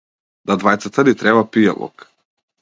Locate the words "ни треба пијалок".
1.09-2.09